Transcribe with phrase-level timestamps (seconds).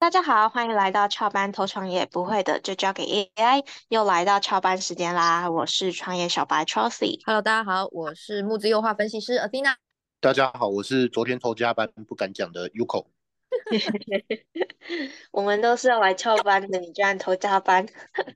[0.00, 3.66] 大家好，欢迎来到翘班偷创业，不会的就交给 AI。
[3.88, 7.20] 又来到翘班时间啦，我是创业小白 Chelsea。
[7.26, 9.74] Hello，大家好，我是木子优化分析师 Athena。
[10.18, 13.08] 大家好，我是昨天偷加班不敢讲的 Yuko。
[15.32, 17.86] 我们都是要来翘班的，你居然偷加班，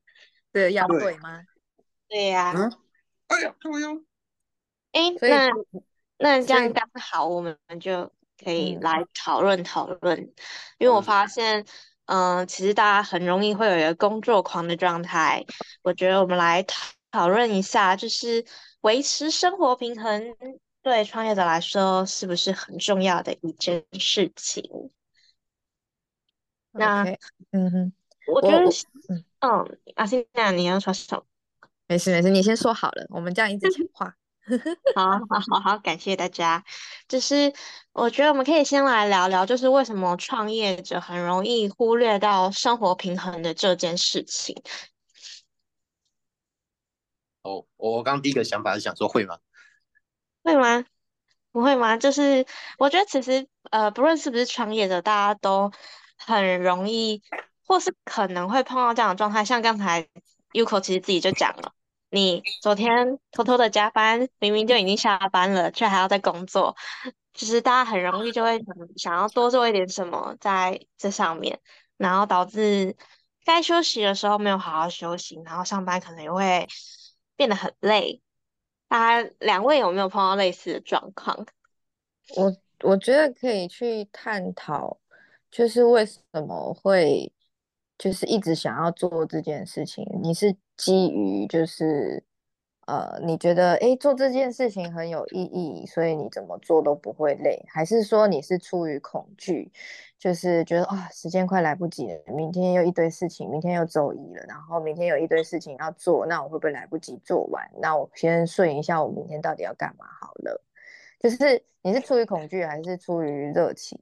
[0.53, 1.41] 对，要对吗？
[2.09, 2.53] 对呀。
[2.55, 2.71] 嗯。
[3.29, 3.89] 哎呀，干嘛呀？
[4.93, 5.51] 哎，那
[6.19, 8.13] 那这样刚好，我们就。
[8.45, 10.19] 可以来讨论讨论，
[10.79, 11.65] 因为我发现，
[12.07, 15.45] 嗯，其实大家很容易会有一个工作狂的状态。
[15.83, 18.45] 我觉得我们来讨讨论一下，就是
[18.83, 20.37] 维持生活平衡
[20.83, 24.91] 对创业者来说是不是很重要的一件事情？
[26.73, 27.05] 那，
[27.53, 27.93] 嗯哼，
[28.27, 28.65] 我觉得，
[29.41, 31.25] 嗯，阿信，那你要说什么？
[31.87, 34.17] 没事没事，你先说好了，我们这样一直 讲话。
[34.95, 36.65] 好好好好，感谢大家。
[37.09, 37.53] 就是
[37.93, 44.63] 我觉得我们可以先来聊聊，就是为什么创业者很容易忽略到生活平衡的这件事情。
[47.43, 49.39] 哦，我刚第一个想法是想说会吗？
[50.43, 50.85] 会吗？
[51.53, 51.97] 不会吗？
[51.97, 52.47] 就是
[52.79, 55.73] 我觉得其实呃，不论是不是创业者，大家都
[56.17, 57.23] 很容易，
[57.67, 59.45] 或是可能会碰到这样的状态。
[59.45, 60.09] 像刚才
[60.53, 61.73] Uko 其实自己就讲了。
[62.15, 66.77] 你昨天偷偷的加班，明明就已经下班了，却还要在工作，
[67.33, 68.65] 其实大家很容易就会
[68.97, 71.61] 想要多做一点什么在这上面，
[71.97, 72.97] 然后导致
[73.45, 76.69] 该休息的时候没有好好休息，然后上班可能也会
[77.35, 78.23] 变得很累。
[78.87, 81.45] 大家两位有没有碰到类似的状况？
[82.37, 84.99] 我我觉得可以去探讨，
[85.51, 87.33] 就是为什么会。
[87.97, 92.23] 就是一直想要做这件事情，你是基于就是
[92.87, 99.71] 呃，你觉得哎做这件事情很有意义，所以你怎么做都不会累，还是说你是出于恐惧，
[100.19, 107.65] 就是觉得啊时间快来不及了，明天又一堆事情，明天又周一了，然后明天有一堆事情要做，那我会不会来不及做完？
[107.81, 110.61] 那我先顺一下，我明天到底要干嘛好了？
[111.21, 113.99] 就是你是出于恐惧还是出于热情？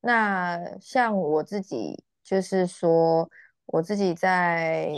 [0.00, 2.04] 那像我自己。
[2.24, 3.28] 就是说，
[3.66, 4.88] 我自己在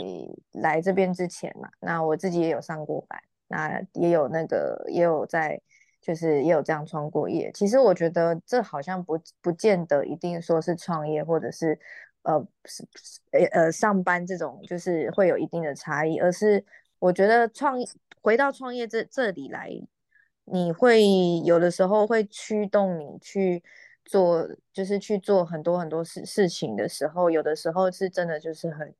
[0.53, 5.61] 来这边之前嘛，那我自己也有上过班，那也有那个也有在，
[6.01, 7.51] 就是也有这样创过业。
[7.53, 11.77] 其实我觉得这好像不不见得一定说是创业，或者是
[12.21, 12.87] 呃是
[13.31, 16.63] 呃呃上班这种，就是会有一定的差异，而是
[16.99, 17.77] 我觉得创
[18.21, 19.69] 回到创业这这里来，
[20.45, 21.03] 你会
[21.43, 23.61] 有的时候会驱动你去。
[24.07, 28.95] 做就是去做很多很多事事情的时候，有的时候是真的就是很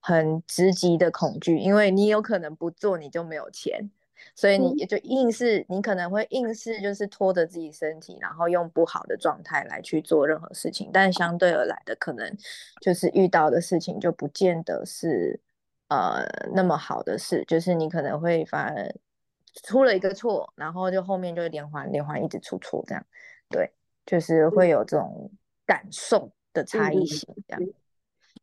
[0.00, 3.88] 很直击的恐惧，因为你有可能不做你就没有钱，
[4.34, 12.36] 所以你也就硬是你可能会硬是就是拖着自己身体，然后用不好的状态来去做任何事情，但相对而来的可能
[12.80, 15.40] 就是遇到的事情就不见得是
[15.88, 18.92] 呃那么好的事，就是你可能会反而
[19.62, 23.06] 出了一个错，然后就后面就连环连环一直出错这样，
[23.48, 23.72] 对。
[24.08, 25.30] 就是会有这种
[25.66, 27.62] 感受的差异性，这样。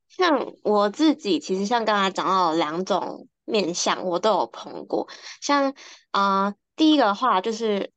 [0.07, 5.09] 像我自己，其实像刚才讲到两种面相，我都有碰过。
[5.41, 5.73] 像
[6.11, 7.94] 啊，第一个话就是。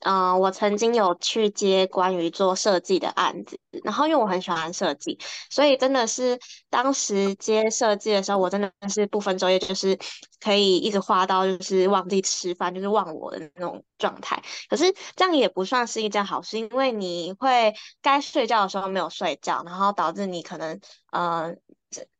[0.00, 6.38] 嗯，我曾经有去接关于做设计的案子，然后因为我很喜欢设计，所以真的是
[6.68, 9.98] 当时接设计的时候，我真的是不分昼夜，就是
[10.38, 14.42] 可以一直画到就是忘记吃饭，就是忘我的那种状态。
[14.68, 20.78] 可是这样也不算是一件好事，因为你会该睡觉的时候没有睡觉，然后导致你可能
[21.10, 21.54] 呃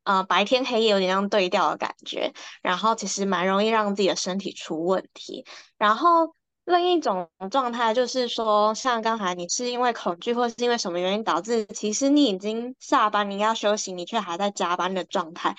[0.05, 5.45] 呃白天黑夜有点像对调的感觉，然后其实蛮容易让自己的身体出问题，
[5.77, 6.35] 然后。
[6.65, 15.55] 另一种状态就是说，像刚才你是因为恐惧，或是因为什么原因导致，其实你已经下班，你要休息，你却还在加班的状态。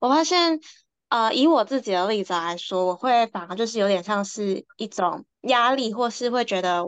[0.00, 0.60] 我发现，
[1.08, 6.84] 呃，以我自己的例子来说，我会反而就是有点像是一种压力，或是会觉得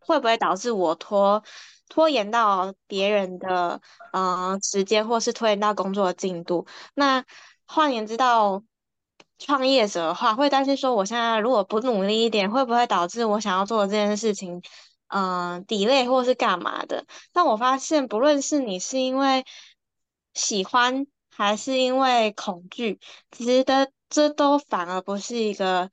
[0.00, 1.42] 会不会导致我拖
[1.88, 3.80] 拖延到别人的
[4.12, 6.66] 呃时间，或是拖延到工作的进度。
[6.94, 7.24] 那
[7.66, 8.62] 换言之，到
[9.44, 14.62] 创业者的话，会担心说，我现在如果不努力一点，会不会导致我想要做的这件事情，
[15.08, 17.04] 嗯，delay 或是干嘛的？
[17.32, 19.44] 但我发现，不论是你是因为
[20.34, 23.00] 喜欢，还是因为恐惧，
[23.30, 25.90] 其实的这都反而不是一个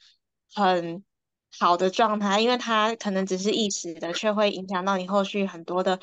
[0.54, 1.04] 很
[1.58, 6.00] 好的状态，因为它可能只是一时的，却会影响到你后续很多的，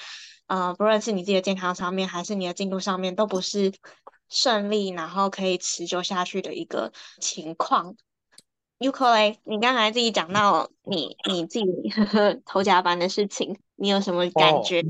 [0.47, 3.73] 呃，不论是你自己的健康上面，还是你的进度上面，都不是。
[4.28, 7.96] 顺利，然后可以持久下去的一个情况。
[8.78, 11.64] u k o 你刚才自己讲到你你自己
[12.44, 14.84] 偷加班的事情，你有什么感觉？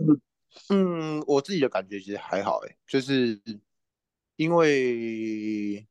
[0.71, 3.41] 嗯，我自己的感觉其实还好，哎，就是
[4.37, 5.87] 因为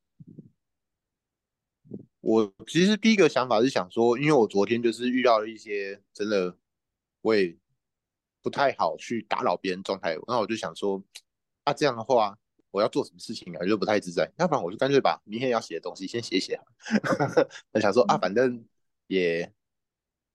[2.19, 6.57] 我其实第一个想法是想说，因为我昨天就是遇到了一些真的
[7.21, 7.56] 我也
[8.42, 11.01] 不太好去打扰别人状态，那我就想说，
[11.63, 12.38] 啊这样的话
[12.75, 16.60] 我要做什么事情啊就不太自在，要不然我就干脆把明天要写的东西先写写，
[17.72, 18.66] 我想说啊反正
[19.07, 19.50] 也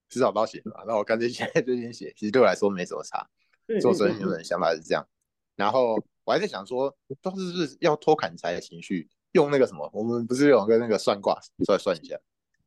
[0.09, 3.29] 迟早都要写嘛，那我干脆现在就先写，其实对我来说没什么差。
[3.79, 5.07] 做生意有的想法是这样，
[5.55, 5.95] 然后
[6.25, 12.19] 我还在想说，都是是要拖砍柴的情绪，用那个什么，我们不是有个那个算卦出来算一下，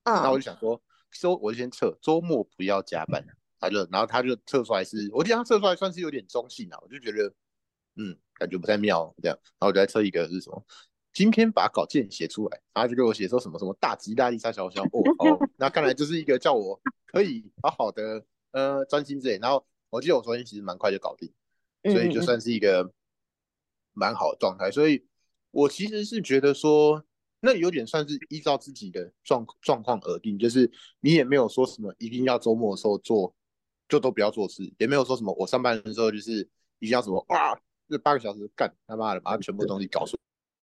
[0.04, 0.80] 嗯，那我就想说，
[1.10, 3.22] 周我就先测周末不要加班，
[3.60, 7.34] 他就然后他就测出来是，我记得他测出来算是有点中性啊，我就觉得
[7.96, 10.64] 嗯感觉不太妙这样，然后我就在测一个是什么，
[11.12, 19.64] 今天把稿件写出来，然后就给我写说什么什么大吉大利大小小哦 哦，那看来就是一个叫我可以好好的呃专心之类，然后。
[19.90, 21.32] 我记得我昨天其实蛮快就搞定，
[21.84, 22.92] 所以就算是一个
[23.92, 24.68] 蛮好的状态。
[24.68, 25.06] 所以
[25.52, 27.04] 我其实是觉得说，
[27.38, 33.32] 那有点算是依照自己的状状况而定，就是你也没有说什么一定要周末的时候做，
[33.88, 36.40] 就都不要做事，也没有说什么我上班的时候就是
[36.80, 37.56] 一定要什么哇，
[37.88, 40.16] 这八个小时干他妈的把他全部东西搞出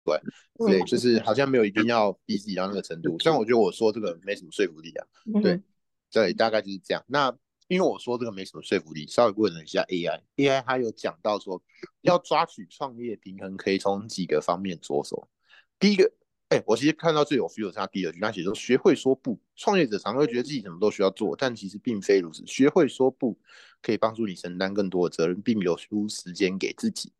[0.05, 0.21] 来，
[0.57, 3.17] 对，就是好像没有一定要逼自己到那个程度。
[3.19, 5.07] 虽然我觉得我说这个没什么说服力啊，
[5.41, 5.61] 对，
[6.11, 7.03] 对，大概就是这样。
[7.07, 7.35] 那。
[7.67, 11.59] 因为我说这个没什么说服力，稍微问了一下 AI，AI 它有讲到说，
[12.01, 15.27] 要抓取创业平衡，可以从几个方面着手。
[15.79, 16.13] 第一个，
[16.49, 19.39] 哎，我其实看到最有 feel 是他第二句，他写说学会说不。
[19.55, 22.45] 创业者常会觉得自己什么都需要做，但其实并非如此。
[22.45, 23.35] 学会说不，
[23.85, 27.13] 可以帮助你承担更多的责任，并留出时间给自己。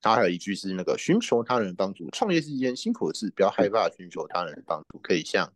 [0.00, 5.52] 他还有一句是那个寻求他人帮助，创业是一件辛苦的事，不要害怕寻求他人的帮助，可以向。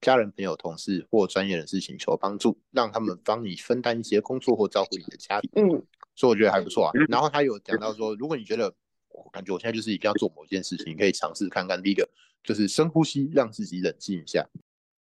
[0.00, 5.50] 家人、朋友、同事或专业人士请求帮助，让他们帮你分担一些工作或照顾你的家庭。
[5.54, 5.70] 嗯，
[6.14, 6.92] 所以我觉得还不错啊。
[7.08, 8.72] 然后他有讲到说，如果你觉得
[9.08, 11.82] 我感觉我现在就是一定要做某件事情，你可以尝试看看。
[11.82, 12.06] 第一个
[12.42, 14.46] 就是深呼吸，让自己冷静一下，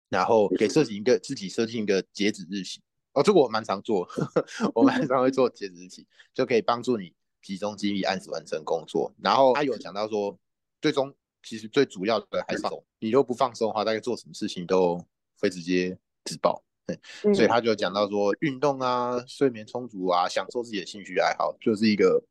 [0.08, 2.80] 然后给自己一个自己设定一个截止日期。
[3.12, 4.08] 哦，这个我蛮常做，
[4.74, 9.12] 我蛮常会做截止日期，就可以帮助你集中精力按时完成工作。
[9.22, 10.38] 然后他有讲到说，
[10.80, 11.14] 最终。
[11.42, 15.02] 其实最主要的还是放松，你如果不放松的话，大概做什么事情都
[15.40, 15.96] 会直接
[16.26, 16.62] 自爆。
[16.86, 17.00] 对，
[17.32, 22.22] 所以他就讲到说，运动啊，睡眠充足啊，享受自己的兴趣爱好，就是一个，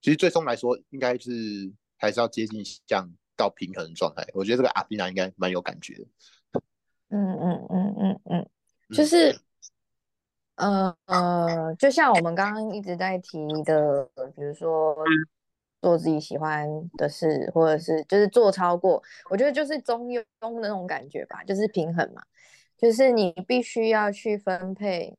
[0.00, 4.24] 其实最终来说，应该是还是要接近像到平衡的状态。
[4.32, 6.04] 我觉得这个阿比娜应该蛮有感觉的。
[7.08, 8.50] 嗯嗯嗯嗯嗯，
[8.94, 9.36] 就是，
[10.62, 14.96] 呃呃，就像我们刚刚一直在提的，比如说。
[15.82, 16.64] 做自己喜欢
[16.96, 22.22] 的事，或者是就是做超过，我觉得就是中庸的那种感觉吧，就是平衡嘛，
[22.78, 25.18] 就是你必须要去分配。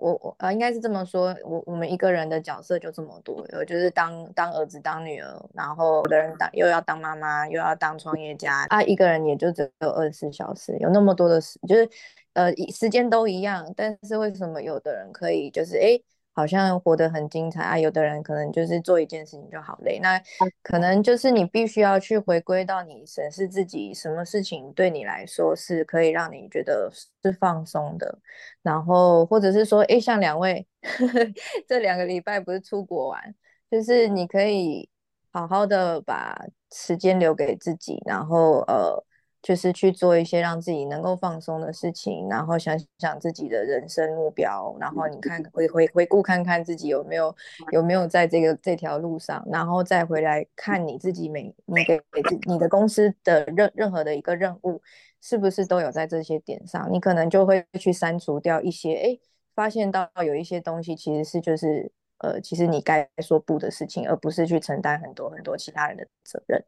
[0.00, 11.88] 我我呃应该是这么说，我我们一个人的角色就这么多，有就是当当儿子当女儿，然后有的人当又要当妈妈，又要当创业家啊，一个人也就只有二十四小时，有那么多的时，就是
[12.32, 16.00] 呃时间都一样，但是为什么有的人可以就是哎？
[16.32, 17.78] 好像活得很精彩啊！
[17.78, 20.20] 有的人可能就是做一件事情就好累，那
[20.62, 26.90] 可能就是你必须要去回归到你审视自己，什么事情对你来说是可以让你觉得
[27.22, 28.18] 是放松的，
[28.62, 30.66] 然后或者是说，哎，像两位
[31.68, 33.34] 这两个礼拜不是出国玩，
[33.70, 34.88] 就是你可以
[35.32, 36.40] 好好的把
[36.72, 39.04] 时间留给自己，然后呃。
[39.42, 47.34] 就是去做一些让自己能够放松的事情，然后想想自己的人生目标，然后你看回回回顾看看自己有没有
[47.72, 52.00] 有没有在这个这条路上，然后再回来看你自己每你给
[52.46, 54.82] 你的公司的任任何的一个任务，
[55.20, 56.88] 是不是都有在这些点上？
[56.92, 59.18] 你可能就会去删除掉一些，哎，
[59.54, 66.62] 发现到有一些东西其实是就是呃，其实你该说不的事情，而不是去承担很多很多其他人的责任。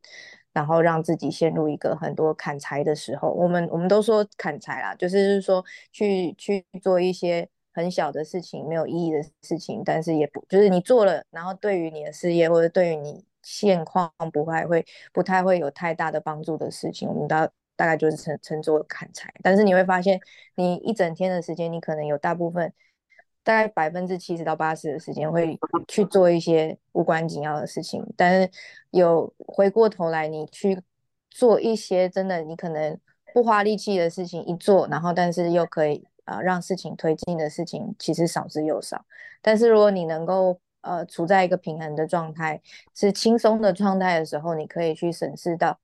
[0.52, 19.32] 然后让自己陷入一个很多砍柴的时候，我们我们都说砍柴啦，就是说去去做一些很小的事情，没有意义的事情，但是也不就是你做了，然后对于你的事业或者对于你现况不太会不太会有太大的帮助的事情，我们大大概就是称称作砍柴。
[19.42, 20.20] 但是你会发现，
[20.56, 22.72] 你一整天的时间，你可能有大部分。
[23.44, 25.58] 大概百分之七十到八十的时间会
[25.88, 28.50] 去做一些无关紧要的事情，但是
[28.90, 30.80] 有回过头来，你去
[31.30, 32.98] 做一些真的你可能
[33.34, 39.04] 不花力气的事情，一做，然后但是又可以啊让事情推进的事情，其实少之又少。
[39.40, 42.60] 但是如果你能够呃处在一个平衡的状态，
[42.94, 45.78] 是轻松的状态的时候，你可以去审视到。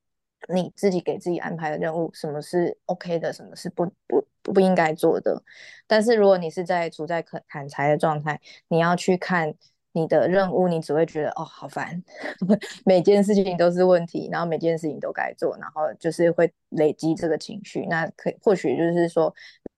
[0.47, 5.43] 你自己给自己安排的任务，什么是 OK 的，什么是不不不应该做的。
[5.85, 9.53] 但是如果你是在处在砍砍柴的状态，你要去看
[9.91, 12.01] 你的任务，你只会觉得哦好烦，
[12.85, 17.85] 每件事情都是问题，然后每件事情都该做，然后就是会累积这个情绪。
[17.87, 19.33] 那可或许就是说，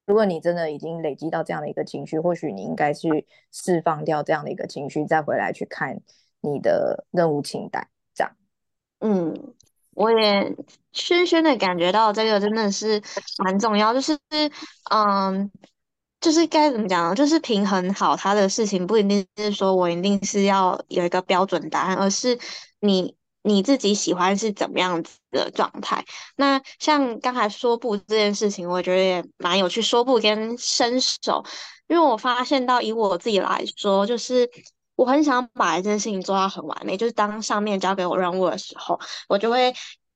[0.05, 5.99] 如果你真的已经累积到这样的一个情绪，或许你应该去释放掉这样的一个情绪，再回来去看
[6.41, 7.87] 你的任务清单。
[8.13, 8.35] 这样，
[8.99, 9.53] 嗯，
[9.93, 10.55] 我也
[10.93, 13.01] 深深的感觉到这个真的是
[13.43, 14.17] 蛮重要，就是
[14.89, 15.51] 嗯。
[16.21, 22.37] 就是该怎么讲，就是平衡好他的事情，不一定是说我一定是要有一个标准答案，而是
[22.79, 26.05] 你你自己喜欢是怎么样子的状态。
[26.35, 29.81] 那像刚才说不这件事情，我觉得也蛮有趣。
[29.81, 31.43] 说不跟伸手，
[31.87, 34.47] 因为我发现到以我自己来说，就是
[35.01, 39.73] 我很想把一件事情做到很完美，就是当上面交给我任务的时候，我就会。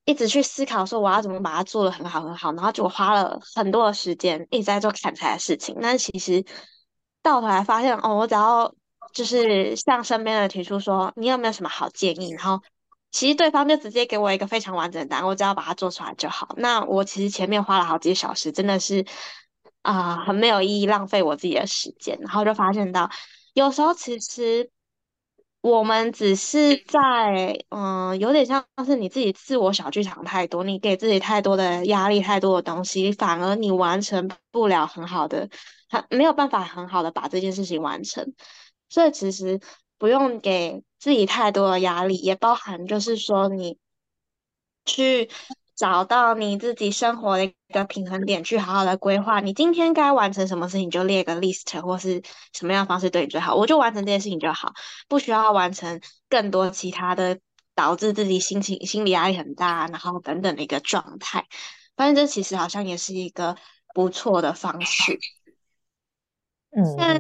[0.08, 5.76] 一直去思考说我要怎么把它做得很好很好，然后就花了很多的时间一直在做砍柴的事情。
[5.82, 6.46] 但其实
[7.24, 8.72] 到头来发现，哦，我只要
[9.16, 12.62] 就是向身边的提出说你有没有什么好建议，然后
[13.12, 16.54] 其实对方就直接给我一个非常完整的答案，我只要把它做出来就好。
[16.58, 19.04] 那我其实前面花了好几小时，真的是
[19.82, 22.16] 啊很没有意义，浪费我自己的时间。
[22.22, 23.10] 然后就发现到
[23.56, 24.70] 有时候其实。
[25.66, 35.50] 我们只是在，嗯，有点像是你自己自我小剧场太多，你给自己太多的压力，太多的东西，反而你完成不了很好的，
[35.90, 38.36] 很没有办法很好的把这件事情完成。
[38.90, 39.60] 所以其实
[39.98, 43.80] 不用给自己太多的压力，也包含就是说你
[44.86, 45.32] 去。
[45.76, 49.42] 找到你自己生活的一个平衡点，去好好的规划。
[49.42, 52.22] 你今天该完成什么事情，就列个 list，或是
[52.54, 54.72] 什么样的方式对你最好，我就完成这件事情就好，
[55.10, 57.38] 不需要完成更多其他的，
[57.76, 61.46] 导致自己心情心理压力很大，然后等等的一个状态。
[61.98, 63.58] 发现这其实好像也是一个
[63.94, 65.20] 不错的方式。
[66.72, 67.20] 嗯，那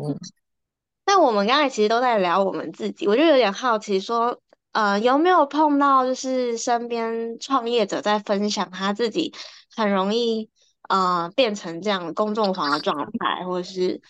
[1.06, 4.42] 那我们刚才其实都在聊我们自己，我就有点好奇说。
[4.76, 9.34] 呃，有没有碰到就是身边创业者在分享他自己
[9.74, 10.50] 很容易
[10.90, 14.02] 呃变成这样公众房的状态，或者是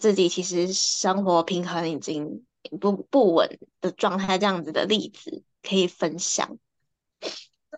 [0.00, 2.44] 自己其实生活平衡已经
[2.80, 6.58] 不不稳的状态这样子的例子可以分享？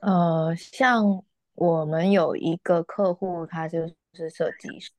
[0.01, 1.25] 呃，像
[1.55, 3.91] 我们有一个客户，他就。
[4.15, 4.93] 是设计师，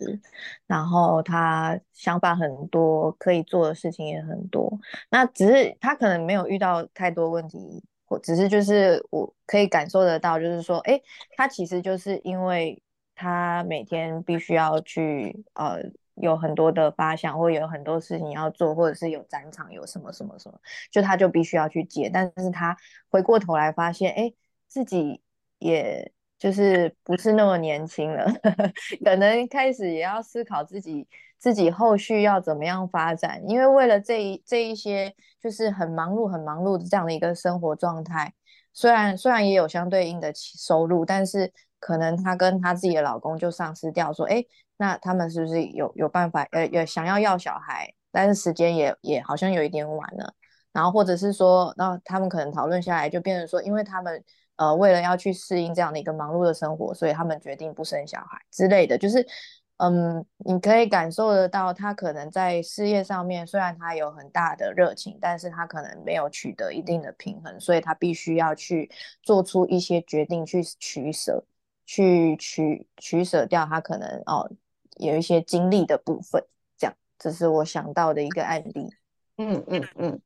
[0.66, 4.80] 然后他想法很多，可以做的事情也很多。
[5.10, 11.00] 那只是他可能没有遇到太多问题，或只是就是我可以感受得到，就是说，哎，
[11.38, 12.82] 他其实就是因为
[13.16, 15.80] 他每天必须要去呃
[16.16, 20.60] 有很多的发想，或有很多事情要做，或者是有展场有什么什么什么，
[20.92, 22.10] 就他就必须要去接。
[22.12, 22.76] 但是他
[23.10, 24.34] 回过头来发现，哎，
[24.68, 25.22] 自己
[25.60, 26.12] 也。
[26.44, 28.26] 就是不是那么年轻了，
[29.02, 31.08] 可能开始也要思考自己
[31.40, 38.34] 自己后续要怎么样发展，因为为了这一这一些就是很忙碌很忙碌的这样的一个生活状态，
[38.74, 44.44] 虽然虽然也有相对应的收入，但是可能她跟她自己的老公就丧失掉，说哎，
[44.76, 50.34] 那他们是不是有有办法呃也想要要小孩，但是时间也也好像有一点晚了，
[50.74, 54.22] 然后或者是说，然后他们可能讨论下来就变成说，因为他们。
[54.64, 58.98] 呃，为了要去适应这样的一个忙碌的生活，所以他们决定不生小孩之类的。
[58.98, 59.28] 就是，
[59.76, 68.90] 嗯，你可以感受得到，他可能在事业上面，虽然他有很大的热情，但是他可能没有取得一定的平衡，所以他必须要去
[69.22, 71.44] 做出一些决定，去取舍，
[71.86, 74.50] 去取取舍掉他可能哦
[74.98, 76.42] 有一些精力的部分。
[76.78, 78.90] 这样，这是我想到的一个案例。
[79.38, 80.22] 嗯嗯嗯。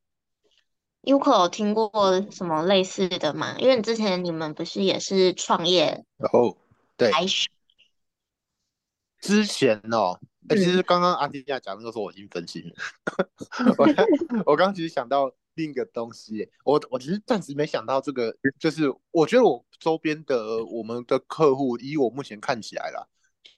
[1.02, 1.92] U 可有听过
[2.32, 3.56] 什么类似的吗？
[3.60, 6.58] 因为之前你们不是也是创业然后？
[6.98, 7.48] 对，开始
[9.22, 12.76] 之前哦，哎，其实刚刚阿迪亚讲那个时候我已经分心了。
[13.78, 13.88] 我
[14.52, 23.08] 我刚其实想到另一个东西，我我其实暂时没想到这个，就是我觉得我周边的我们的客户，以我目前看起来啦，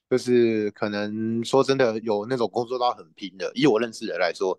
[0.08, 4.58] 就是可能说真的有那种工作到很拼的，以我认识的来说，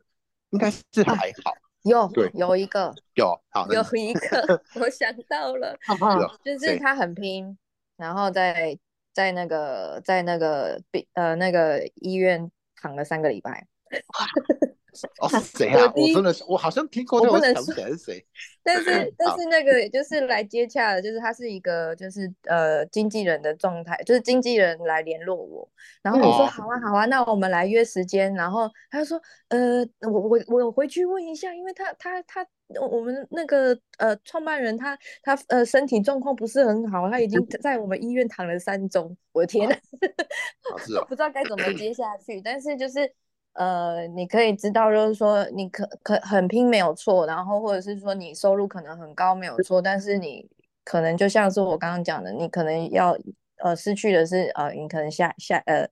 [0.49, 1.53] 应该是还好。
[1.83, 5.77] 有有一个有好有一个 我想到了，
[6.43, 7.57] 就是他很拼，
[7.97, 8.77] 然后在
[9.13, 13.67] 在那个在那个病呃那个医院躺了三个礼拜。
[15.19, 15.91] 哦，谁啊？
[15.95, 18.25] 我真的是，我好像听过，我不能说是谁。
[18.61, 18.83] 但是
[19.17, 25.67] 但是那个就是来接洽的，就是他是一个就是呃经纪人的状态，就是经纪人来联络我，
[26.01, 28.33] 然后我说好啊好啊，那我们来约时间。
[28.33, 32.45] 然后他就说呃我我我回去问一下，因为他他他
[32.89, 39.15] 我们那个呃创办人他他呃身体状况不是很好，他已经 在我们医院躺了三周。
[39.31, 39.75] 我的天呐，
[41.07, 43.13] 不知道该怎么接下去，但是就是。
[43.53, 50.49] 呃，你可以知道，就是说你可可很拼没有错，然后或者是说你收入可能很高没有错，但是你
[50.85, 53.13] 可能就像是我刚刚讲的，你可能要
[53.57, 55.85] 呃失去的是呃，你可能下下呃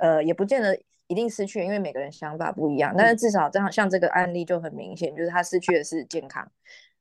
[0.00, 0.74] 呃也不见得
[1.06, 6.50] 一定失去，因为每个人想法不一样，但是至少这样像这个案例就很明显，就是他失去的是健康，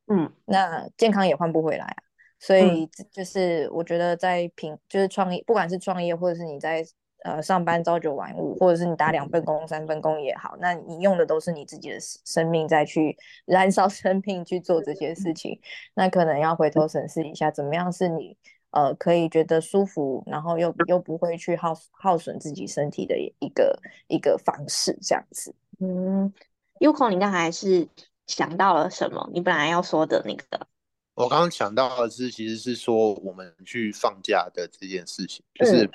[0.07, 2.03] 嗯，那健康也换不回来啊，
[2.37, 6.85] 所以就是我觉得在平就是创业，不管是创业或者是你在。
[7.23, 15.59] 呃，上班朝九晚五，或者是你打两份工、三份工也好，那你用的都是你自己的生命再去 燃烧生命去做这些事情，
[15.93, 18.35] 那可能要回头审视一下，怎么样是你
[18.71, 25.53] 呃可以觉得舒服，然后又又不会去耗耗损自己身体的一个一个方式，这样子。
[25.79, 26.33] 嗯
[26.79, 27.87] ，Uko，你刚才是
[28.25, 29.29] 想到了什么？
[29.31, 30.65] 你本来要说的那个，
[31.13, 35.87] 我刚刚想到的是，其实是说我们去放假的这件事情，就是。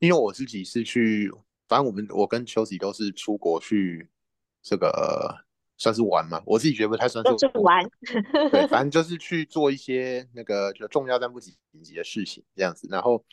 [0.00, 1.28] 因为我自己是去，
[1.66, 4.08] 反正我们我跟秋喜都是出国去，
[4.62, 5.44] 这个
[5.76, 6.40] 算是玩嘛。
[6.46, 7.84] 我自己觉得不太算是玩，
[8.52, 11.52] 对，反正 就是去做一些那个就重要但不紧
[11.82, 12.86] 急的事情这样子。
[12.88, 13.24] 然后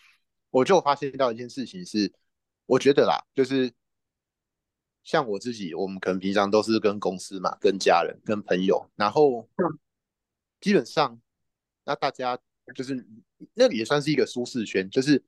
[0.49, 2.11] 我就发现到一件事情是，
[2.65, 3.71] 我觉得啦，就是
[5.03, 9.47] 像我自己，我们可能平常都是跟公司嘛、跟家人、跟朋友，然后
[10.59, 11.21] 基本上
[11.83, 12.39] 那大家
[12.73, 13.05] 就是
[13.53, 15.23] 那里也算是一个舒适圈，就是。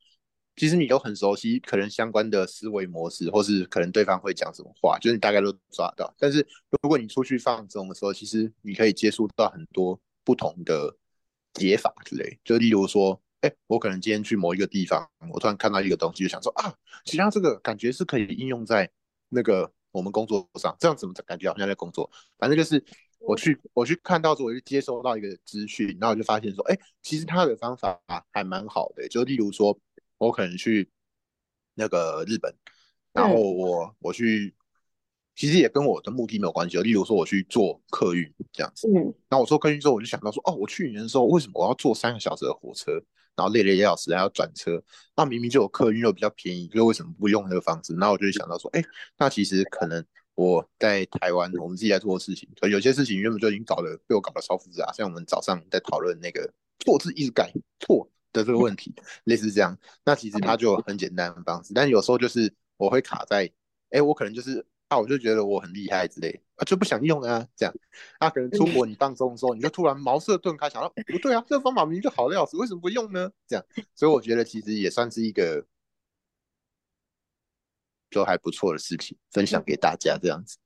[0.57, 6.11] 其实你都很熟悉，可能相关的思维模式，或是可能对方会讲什么话，就是你大概都抓到。
[6.17, 6.45] 但是
[6.81, 10.97] 如果你出去放松的时候，其实你可以接触到很多不同的
[11.53, 12.39] 解法之类。
[12.43, 16.73] 就例如说，哎，我可能今天去某一个地方，我突然看到一个东西，就想说啊，
[17.05, 18.89] 其实这个感觉是可以应用在
[19.29, 22.09] 那个我们工作上，这样怎么感觉好像在工作？
[22.39, 22.83] 反正就是
[23.19, 29.07] 我去我去看到之后，我就接收到一个资讯，然后我就发现说，哎，其实他的方法还蛮好的。
[29.07, 29.79] 就例如说。
[30.17, 30.89] 我可能去
[31.75, 32.53] 那个日本，
[33.13, 34.55] 然后我我去，
[35.36, 36.77] 其实也跟我的目的没有关系。
[36.79, 42.91] 例如说我去做客运这样子，嗯，那我做客运之后，我就想到说，哦，我去年的时候为什么我要坐三个小时的火车，
[43.36, 44.81] 然后累了一小时还要转车？
[45.15, 47.93] 那明明就有客运又比较便宜，就为什么不用那个方式？
[47.93, 48.84] 那我就想到说，哎，
[49.17, 50.03] 那其实可能
[50.34, 58.10] 我在台湾，我们自己在做的事情，可有些事情原本就已经搞得被我搞得超复杂，像我们早上在讨论那个错字一直改错。
[58.38, 58.93] 的这个问题
[59.26, 63.52] 类似这样，那其实它就很简单的方式，但有时候就是我会卡在，
[63.89, 67.73] 哎，我可能就是啊，我就觉得我很厉害之类啊，就不想用啊，这样，
[68.19, 73.30] 啊，可能出国你放松的时候，你就突然茅塞顿开，想到不对啊，这个方法明明就好的要死，为什么不用呢？
[73.47, 75.65] 这样，所以我觉得其实也算是一个
[78.10, 80.58] 就还不错的事情，分享给大家这样子。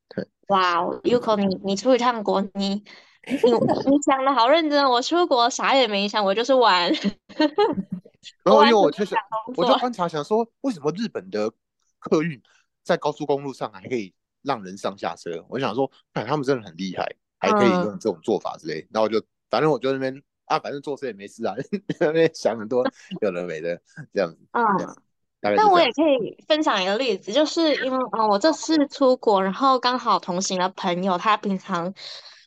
[0.48, 2.84] 哇，Uko，你你出一趟国，你。
[3.28, 3.52] 你
[3.92, 6.92] 你讲的好认真，我出国啥也没想，我就是玩。
[8.44, 9.20] 然后因为我就想，
[9.56, 11.52] 我就观察想说，为什么日本的
[12.00, 12.42] 客运
[12.84, 15.46] 在高速公路上还可以让人上下车？
[15.50, 17.08] 我想说，哎，他们真的很厉害，
[17.40, 18.88] 还可以用这种做法之类。
[18.92, 21.54] 然后我就，反正我就那边啊，反正做事也没事啊，
[22.00, 22.84] 那边想很多
[23.22, 23.80] 有的没的
[24.12, 24.40] 这样子。
[24.52, 24.66] 嗯，
[25.42, 31.94] 但我也可以分享一个例子，就是因为嗯，我这次出国，然后刚好同行的朋友，他平常。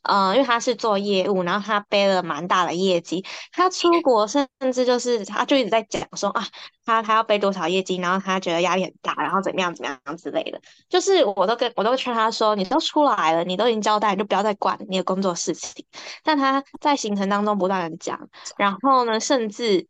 [0.05, 3.25] 嗯，因为他是做业务，然后他背了蛮大的业绩。
[3.53, 6.47] 他出国甚至就是，他就一直在讲说啊，
[6.85, 10.61] 他他要背多少业绩，然后他觉得压力很大，然后怎么样怎么样之类的。
[10.90, 15.87] 就是我都跟我都劝他说，你都出来了，你都已经交代，你就不要再管你的工作事情。
[16.23, 19.87] 但他在行程当中不断的讲，然后呢，甚至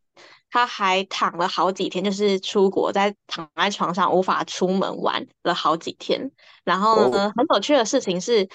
[0.49, 6.31] 他还躺了好几天，就是出国在躺在床上无法出门玩了好几天。
[6.63, 8.49] 然后呢，很有趣的事情是。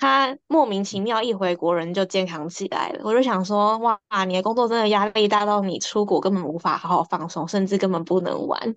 [0.00, 8.74] 他莫名其妙一回国人就健康起来了，我就想说，哇，你的工作真的压力大到你出国根本无法好好放松，甚至根本不能玩。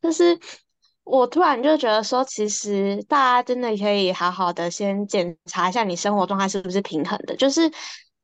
[0.00, 0.36] 但是
[1.04, 7.70] 我突然就觉得说，其实大家真的可以好好的先检查一下你生活状态是不是平衡的，就是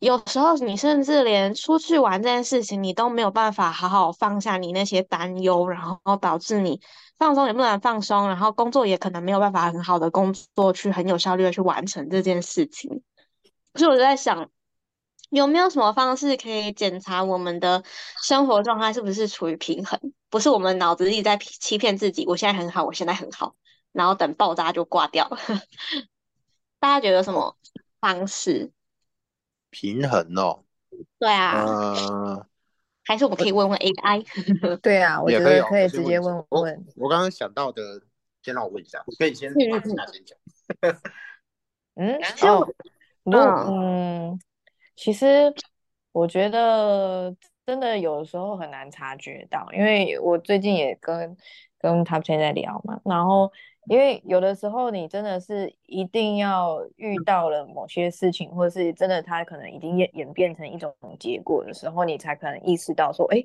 [0.01, 6.81] 有时候你甚至连出去玩这件事情，你都没有办法好好放下你那些担忧，然后导致你。
[7.18, 13.03] 放松也不能放松，然后工作也可能没有办法很好的工作去很有效率的去完成这件事情。
[13.74, 14.50] 所以我就在想，
[15.31, 17.83] 有没有什么方式可以检查我们的
[18.22, 19.98] 生活状态是不是处于平衡？
[20.29, 23.55] 不是我们脑子里在欺骗自己，我现在很好，我现在很好，
[23.92, 25.38] 然后等爆炸就挂掉了。
[26.81, 27.57] 大家觉得什么
[28.00, 28.72] 方式？
[29.70, 30.64] 平衡哦。
[31.18, 32.46] 对啊。
[33.04, 34.24] 还是我们可以问问 AI？
[34.82, 36.86] 对啊，我觉得可以直接问问。
[36.96, 38.00] 我刚刚想到的，
[38.42, 40.06] 先让我问一下，可以先先讲。
[41.96, 42.66] 嗯，哦，
[43.30, 44.40] 嗯，
[44.96, 45.54] 其实
[46.12, 47.34] 我觉得
[47.66, 51.36] 真的有时候很难察觉到，因为我最近也跟
[51.78, 53.52] 跟 Top Ten 在聊嘛，然后
[53.87, 63.44] 因为有的时候你真的是一定要遇到了某些事情，或者是真的它可能已经演演变成一种结果的时候，你才可能意识到说，哎，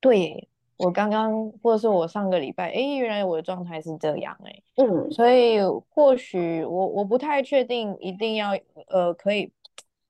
[0.00, 8.50] 对我刚刚或者是我上个礼拜，哎，原来我的状态是这样，哎，嗯，所以或许我我不太确定一定要
[8.88, 9.52] 呃可以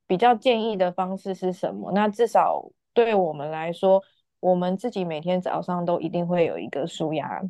[0.05, 4.03] 比较建议的方式是什么，那至少对我们来说。
[4.39, 7.41] 我们自己每天早上都一定会有一个舒压，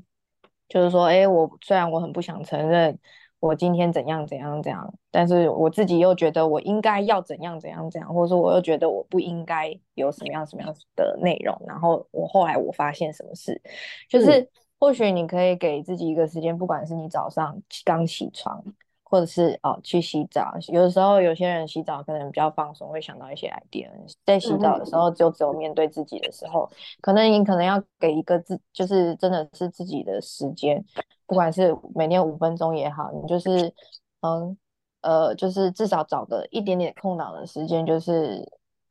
[0.68, 2.98] 就是说，哎，我虽然我很不想承认
[3.40, 11.56] 我今天怎样怎样怎样，但是我自己又觉得我应该要怎样怎样怎样，或者说我又觉得我不应该有什么样什么样的内容。
[11.68, 13.62] 然后我后来我发现什么事，
[14.10, 14.50] 就是
[14.80, 18.64] 或许你可以给自己一个时间，不管是你早上刚起床。
[19.10, 20.54] 或者是哦，去洗澡。
[20.68, 23.88] 有的时候，有些人洗澡可能比较放松，会想到一些 idea。
[24.26, 30.84] 在洗澡的时候，就只有面对自己的时候，可能你可能要给一个自，就是真的是自己的时间，
[31.26, 33.74] 不管是每天五分钟也好，你就是
[34.20, 34.58] 嗯
[35.00, 38.46] 呃，就是至少找个一点点空档的时间，就是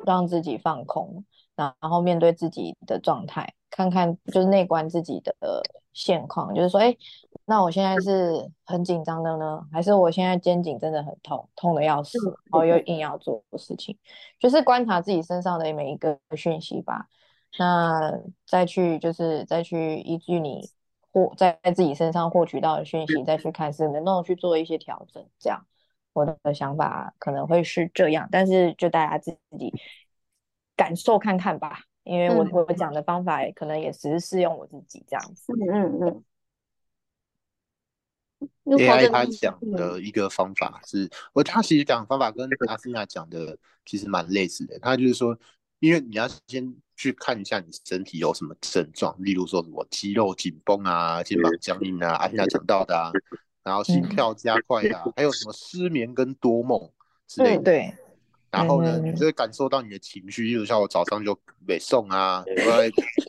[0.07, 1.23] 让自己放空，
[1.55, 5.35] 然后面对自己的状态，看看就是内观自己的
[5.93, 6.97] 现况，就是说，哎。
[7.49, 13.97] 那我现在是很紧张的呢，还是我现在肩颈真的很痛，痛的要死，然后又硬要做事情，
[14.41, 17.07] 就是观察自己身上的每一个讯息吧。
[17.57, 18.13] 那
[18.47, 20.69] 再去就是再去依据你
[21.13, 25.25] 获在自己身上获取到的讯息，再去看是能不能去做一些调整。
[25.39, 25.65] 这样
[26.13, 29.73] 我的想法可能会是这样，但是就大家自己
[30.75, 35.53] 感受看看吧，因为我我讲的方法可能也只是适用我自己这样子。
[35.53, 36.25] 嗯嗯嗯。
[38.67, 44.77] AI 他讲的一个方法是，我他其实讲方法跟阿斯娜讲的其实蛮类似的。
[44.81, 45.39] 他就是说，
[45.79, 53.13] 因为你要先去看一下你身体有什么症状，例如说什么肌肉紧绷啊、肩膀僵硬啊，阿斯娜讲到的啊，
[53.63, 56.91] 然后心跳加快啊，还有什么失眠跟多梦
[57.29, 57.63] 之类的。
[57.63, 57.95] 对。
[58.51, 62.43] 然后呢，你就会感受到你的情绪，例如像我早上就北宋啊，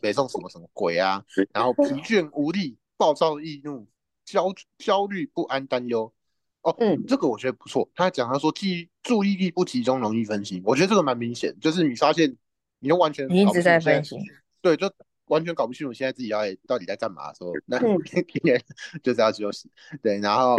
[0.02, 1.22] 北宋什么什么鬼啊，
[1.54, 3.86] 然后疲倦无力、暴躁易怒。
[4.28, 6.14] 焦焦虑不安担忧
[6.62, 7.90] 哦，嗯，这个我觉得不错。
[7.96, 10.62] 他讲他说记注意力不集中，容易分心。
[10.66, 12.36] 我觉得这个蛮明显，就是你发现
[12.80, 14.20] 你又完全你一直在分心，
[14.62, 14.92] 对，就
[15.28, 18.62] 完全搞不清楚现在自己要到底在干嘛的时候，那今天
[19.02, 19.72] 就是要休息。
[20.04, 20.58] 对，然后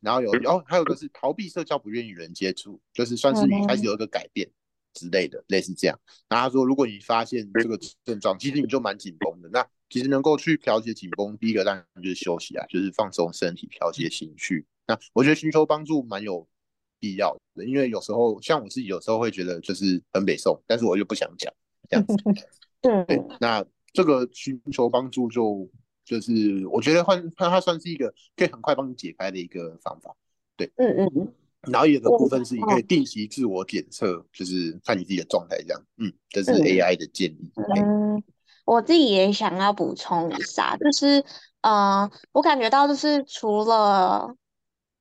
[0.00, 4.48] 然后有然后还有个是逃避社交，不愿与人接触，就是算是你开始有一个改变
[4.94, 5.98] 之类的，类似这样。
[6.28, 9.66] 然后他说，如果你发现这个症状，其实你就蛮紧绷的，那。
[9.92, 14.64] 其实能够去调节紧绷，第一个当然就是休息啊，就是放松身体，调节情绪。
[14.86, 16.48] 那我觉得寻求帮助蛮有
[16.98, 21.52] 必要的，因为有时候像我自己，有时候会觉得就是很北宋，但是我又不想讲
[21.90, 22.16] 这样子。
[22.80, 25.68] 对，那这个寻求帮助就
[26.06, 30.16] 就是我觉得换它它算是一个可以很快帮你解开的一个方法。
[30.56, 31.32] 对，嗯嗯嗯。
[31.70, 35.82] 然后有个部分是你可以定期自我检测，就是看你自己的状态这样。
[35.98, 37.52] 嗯，这是 AI 的建议。
[37.76, 38.22] 嗯。
[38.64, 41.24] 我自己也想要补充一下，就是，
[41.62, 44.36] 嗯，我感觉到就是除了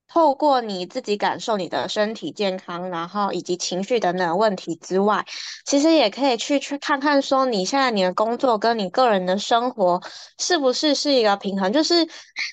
[0.08, 5.24] 透过你自己感受你的身体健康，然后以及情绪等等问题之外，
[5.64, 10.02] 其实也可以去去看看说你现在你的工作跟你个人的生活
[10.40, 11.94] 是不是是一个平衡，就是，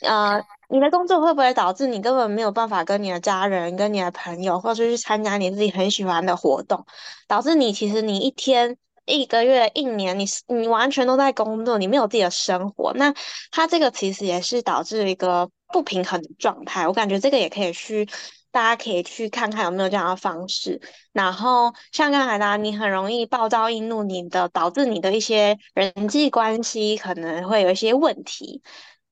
[0.03, 6.87] 呃，你的工作会不会导致你根本没有办法跟你的家人、跟你的朋友，或者去参加你自己很喜欢的活动，
[7.27, 8.77] 导致你其实你一天。
[9.11, 13.15] 一个月、一年，你你完全都在工作，你没有自己的生活，那
[13.51, 16.87] 它这个其实也是导致一个不平衡的状态。
[16.87, 18.07] 我感觉这个也可以去，
[18.51, 20.79] 大家可以去看看有没有这样的方式。
[21.11, 28.61] 然后像刚才的，你很容易暴躁易怒，你的导致你的一些人际关系可能会有一些问题，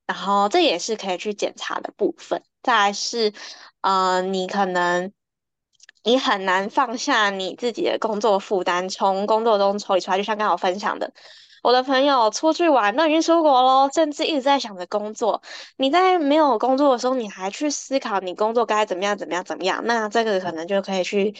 [0.07, 2.43] 然后这也是可以去检查的部分。
[2.63, 3.33] 再是，
[3.81, 5.13] 呃，你可能。
[6.09, 10.17] 你很难放下你自己的工作负担，从工作中抽离出来。
[10.17, 11.13] 就像刚我分享的，
[11.65, 15.43] 我的朋友出去玩都已经出国喽，甚至一直在想着工作。
[15.79, 19.83] 你在没有工作的时候，你还去思考你工作该怎么样、怎么样、怎么样？
[19.85, 21.35] 那这个可能就可以去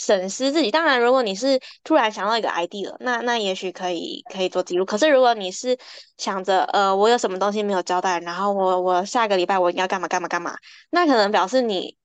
[0.00, 0.70] 审视自己。
[0.70, 4.84] 当然，如果你是突然想到一个 idea，那那也许可以可以做记录。
[4.84, 5.78] 可是如果你是
[6.16, 10.56] 想着，呃，我有什么东西没有交代，然后我我下个礼拜我应该干嘛干嘛干嘛，
[10.90, 11.96] 那可能表示你。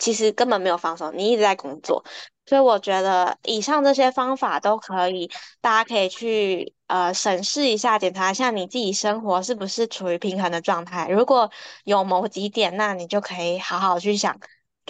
[0.00, 2.04] 其实根本没有放松，你一直在工作，
[2.46, 5.28] 所以我觉得以上这些方法都可以，
[5.60, 11.08] 大家可以去呃审视一下，检查一下你自己生活是不是处于平衡的状态。
[11.08, 11.50] 如果
[11.82, 14.38] 有某几点，那你就可以好好去想，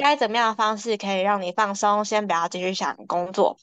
[0.01, 3.59] 该怎么样的方式可以让你放松，先不要继续想工作。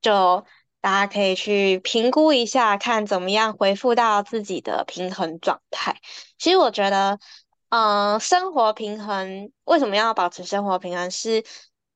[0.00, 0.46] 就
[0.80, 5.96] 大家可以去评估一下，看怎么样恢复到自己的平衡状态。
[6.38, 7.18] 其实我觉得，
[7.70, 11.10] 嗯，生活平衡为什么要保持生活平衡？
[11.10, 11.44] 是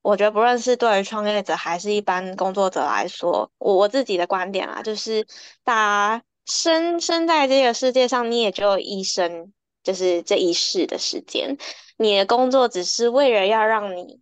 [0.02, 5.24] 我觉得不论是对于创业者还是一般工作者来说，我我自己的观点啊，就是
[5.62, 11.56] 大家生生在这个世界上，你也就一生，就是这一世的时间，
[11.96, 14.20] 你的工作只是为了要让你。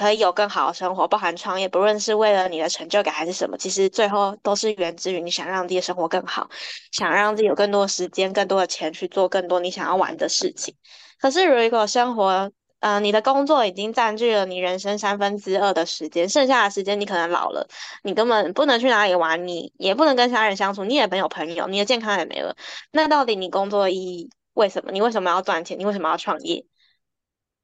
[0.00, 6.48] 可以有更好的生活，包含创业，不论是为了你的成就感还是什么，其实最后都是源自于你想让自己的生活更好，
[6.92, 10.72] 想让自己有更多时间、更多的钱去做更多你想要玩的事情。
[11.20, 17.66] 可是如果生活，呃，你的工作已经占据了你人生三分之二的时间，剩下的时间你可能老了，
[18.04, 22.54] 你根本不能去哪里玩，你也不能跟其他人相处，你也没有朋友，你的健康也没了。
[22.92, 24.90] 那到底你工作的意义为什么？
[24.90, 25.78] 你为什么要赚钱？
[25.78, 26.66] 你为什么要创业？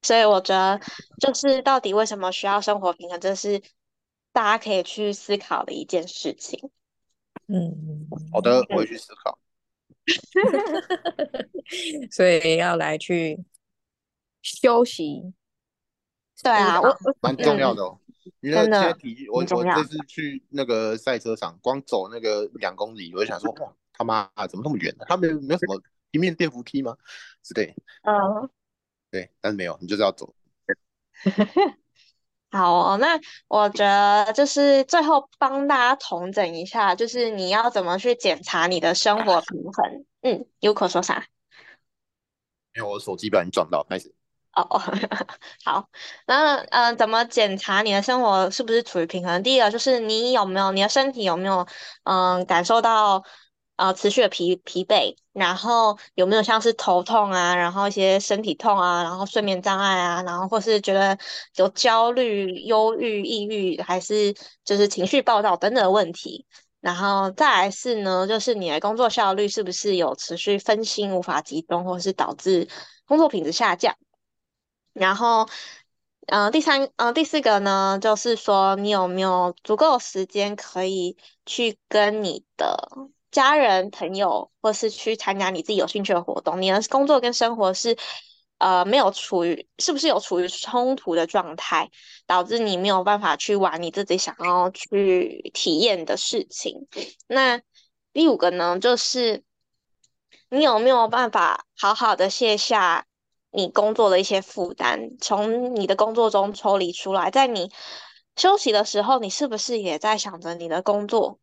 [0.03, 0.81] 所以我觉得，
[1.19, 3.61] 就是到底为什么需要生活平衡，这是
[4.33, 6.71] 大家可以去思考的一件事情。
[7.49, 9.37] 嗯，好的，我也去思考。
[12.13, 13.43] 所以要来去
[14.43, 15.35] 休息。
[16.43, 17.99] 对啊，我蛮重要的哦。
[18.41, 18.61] 你的
[19.33, 25.05] 我我这次去那个赛车场，光走那个两公里，我就想说，哇，他妈怎么那么远呢？
[25.09, 25.81] 他们没有什么
[26.15, 26.97] 平面电扶梯吗？
[27.43, 27.75] 之类。
[28.05, 28.49] 嗯。
[29.11, 30.33] 对，但是没有，你就是要走。
[32.53, 40.05] 好，那我觉得就是最后帮大家统整一下，就是你要怎么去检查你的生活平衡。
[40.23, 41.27] 嗯，有可说啥？
[42.77, 44.15] 因为我手机被人撞到，开始。
[44.55, 44.81] 哦哦，
[45.65, 45.89] 好，
[46.29, 49.43] 那嗯，怎么检查你的生活是不是处于平衡？
[49.43, 51.67] 第一个就是你有没有你的身体有没有
[52.05, 53.25] 嗯感受到。
[53.77, 61.19] 呃，持续的疲疲惫，然后有没有像是头痛啊，然后一些身体痛啊，然后睡眠障碍啊，然后或是觉得
[61.57, 64.33] 有焦虑、忧郁、抑郁，还是
[64.65, 66.47] 就是情绪暴躁等等的问题，
[66.81, 72.69] 然后再来是呢，就是你的工作效率是不是有持续分心、无法集中，或是导致
[73.07, 73.97] 工作品质下降，
[74.93, 75.49] 然后。
[76.27, 82.89] 嗯，第三，嗯，第四个呢，就是说你有没有足够时间可以去跟你的
[83.35, 86.63] 家人、朋友，或是去参加你自己有兴趣的活动？
[86.63, 87.99] 你的工作跟生活是，
[88.59, 91.91] 呃，没有处于，是不是有处于冲突的状态，
[92.27, 96.87] 导致你没有办法去玩你自己想要去体验的事情？
[97.27, 97.61] 那
[98.13, 99.43] 第五个呢，就是
[100.49, 103.05] 你有没有办法好好的卸下？
[103.57, 107.71] 你工作的一些负担，从你的工作中抽离出来，在你
[108.35, 111.39] 休息的时候，你是不是也在想着你的工作？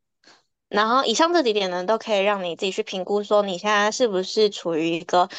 [0.71, 5.29] 然后以上这几点呢，都可以让你自己去评估，说你现在是不是处于一个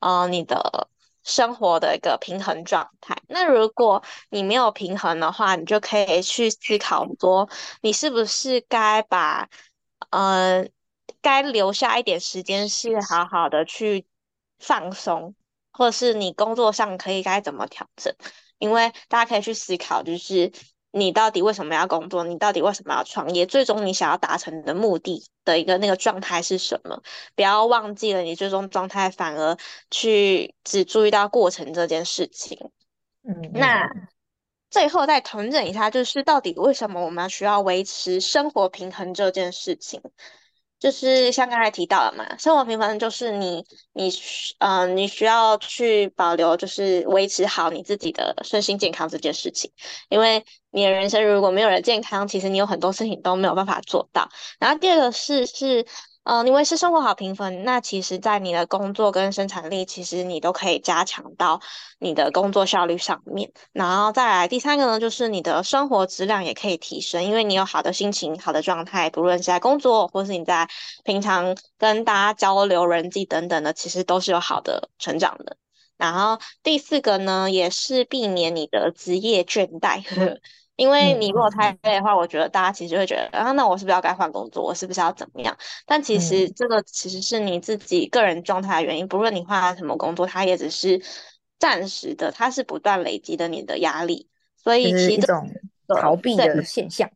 [0.00, 0.88] 呃你的
[1.24, 3.16] 生活的一个平衡状态。
[3.28, 7.48] 那如果你没有平衡的话，你就可以去思考说，
[7.80, 9.48] 你是不是该把
[10.10, 10.66] 呃
[11.20, 14.06] 该留下一点时间，是好好的去
[14.58, 15.34] 放松。
[15.74, 18.14] 或是你工作上可以该怎么调整？
[18.58, 20.52] 因为大家可以去思考，就是
[20.92, 22.22] 你到底为什么要工作？
[22.22, 23.44] 你到底为什么要创业？
[23.46, 27.02] 最终你想要达成的目的的一个那个状态是什么？
[27.34, 29.56] 不要忘记了你最终状态，反而
[29.90, 32.70] 去只注意到过程这件事情。
[33.26, 33.88] 嗯，那
[34.70, 40.00] 最后再统整一下，就是到底为什么我们需要维持生活平衡这件事情？
[40.78, 44.10] 就是像刚才提到了嘛，生活平衡就是你你
[44.58, 49.70] 嗯，你需要去保留，就是维持好你自己的身心健康这件事情。
[50.08, 54.28] 因为你的人生如果没有了健康，其实你有很多事情都没有办法做到。
[54.58, 55.86] 然后第二个是是。
[56.24, 61.60] 呃，你维持生活好平衡，那其实，在你的工作跟生产力，其实你都可以加强到
[61.98, 63.50] 你的工作效率上面。
[63.72, 70.68] 然后再来第三个呢，就是你的生活质量也可以提升，因为你有好的心情、好的状态，不论是在工作或是你在
[71.02, 75.56] 平常跟大家交流、人际等等的，其实都是有好的成长的。
[75.96, 80.04] 然后第四个呢，也是避免你的职业倦怠。
[80.82, 84.64] 因为你如果太累的话，我觉得大家其实会觉得，啊，那我是不是要该换工作？
[84.64, 85.56] 我是不是要怎么样？
[85.86, 89.06] 但其实这个其实是你自己个人状态的原因。
[89.06, 91.00] 不论你换什么工作，它也只是
[91.60, 94.28] 暂时的，它是不断累积的你的压力。
[94.56, 95.48] 所以其一种
[96.00, 97.08] 逃避的现象。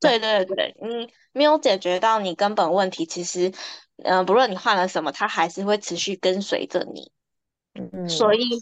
[0.00, 3.50] 对对对，你没有解决到你根本问题，其实，
[4.02, 7.10] 嗯，不论你换了什么，它还是会持续跟随着你。
[7.72, 8.60] 嗯，所以。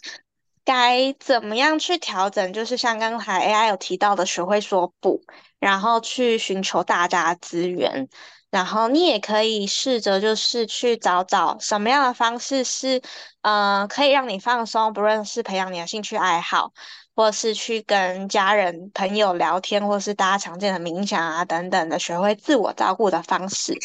[0.65, 2.53] 该怎么样去调整？
[2.53, 5.21] 就是像刚才 AI 有提到的，学会说不，
[5.59, 8.09] 然后去寻求大家资源，
[8.51, 13.03] 然后你也可以试着就是去找找什么样的方式是，
[13.41, 16.73] 呃，可以让你放松，不论是培养你的兴趣爱好，
[17.17, 23.77] 或是去跟家人朋友聊天，或是大家常见的冥想啊等等的，学会自我照顾的方式。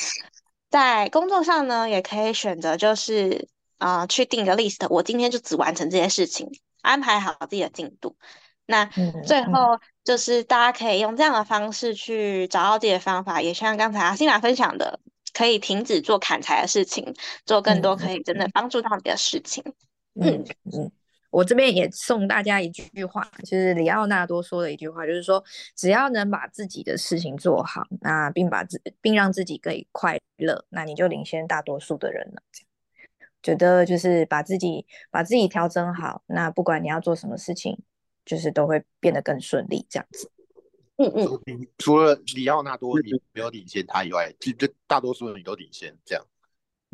[0.69, 6.49] 在工作上呢，也可以选择就是啊、去定个 list，我今天就只完成这些事情，
[6.87, 8.15] 安排好自己的进度。
[8.65, 8.85] 那
[9.25, 14.99] 最后就是大家可以用这样的方式去找到自己的方法，也像刚才阿欣娜分享的，
[15.33, 17.13] 可以停止做砍柴的事情，
[17.45, 19.63] 做更多嗯可以真的帮助到你的事情。
[20.19, 20.91] 嗯嗯，
[21.29, 25.41] 我这边也送大家一句话，就是里奥纳多说的一句话，就是说，
[25.75, 32.41] 只要能把自己的事情做好，那并把自并让自己可以快乐，那你就领先大多数的人了。
[32.51, 32.66] 这样
[33.43, 37.77] 觉得就是把自己把自己调整好，那不管你要做什么事情，
[38.25, 39.85] 就是都会变得更顺利。
[39.89, 40.29] 这样子，
[40.97, 46.25] 嗯嗯，除了里奥纳多你没有领先他以外，就就大多数人你都领先，这样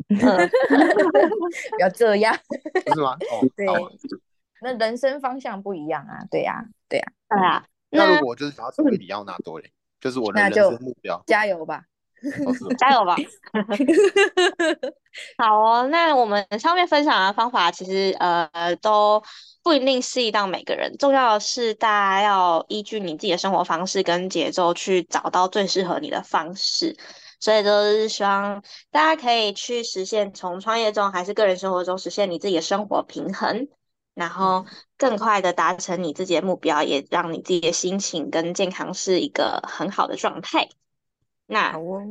[0.08, 2.36] 嗯 不要这样。
[2.84, 3.12] 不是吗？
[3.30, 3.66] 哦，对。
[4.60, 7.66] 那人生方向不一样啊，对呀、对呀、对啊。
[7.90, 11.22] 那那如果我就是想要成为里奥纳多嘞，就是我的人生目标。
[11.26, 11.84] 加油吧。
[12.78, 13.16] 加油吧！
[15.38, 18.48] 好哦，那我们上面分享的方法其实呃
[18.80, 19.22] 都
[19.62, 26.96] 不一定适宜到每个人，重要的是大家要依据你自己的生活方式跟节奏去找到最适合你的方式。
[27.40, 33.68] 所以都是希望大家可以去实现从创业中还是个人生活中实现你自己的生活平衡，
[34.14, 34.64] 然后
[34.96, 40.70] 更快的达成你自己的目标，也让你自己的心情跟健康是一个很好的状态。
[41.46, 42.10] 那我们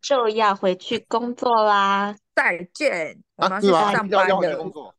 [0.00, 2.14] 就要回去工作啦。
[2.34, 3.92] 再见，我们啊，要去是吗？
[3.92, 4.56] 上班要要回去。
[4.56, 4.94] 工作。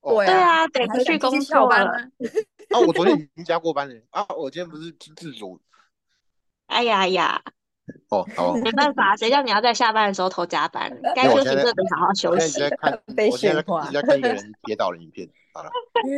[0.00, 1.68] 哦对对啊，得回去工作了。
[1.68, 1.92] 班吗？
[2.70, 5.60] 啊，我昨天已经加过班了啊，我今天不是自主
[6.66, 7.42] 哎呀呀，
[8.10, 10.90] 哦，好，没办法，谁叫你要在下班的时候偷加班？
[11.14, 13.62] 该休息就得好好休息我现在看， 被我现在
[13.92, 15.28] 在看一个人跌倒的影片。
[15.52, 15.70] 好了，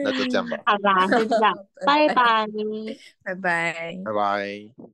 [0.05, 1.55] 那就这样吧， 好啦，就这样，
[1.87, 2.46] 拜拜。
[3.25, 3.96] 拜拜。
[4.05, 4.85] 拜拜。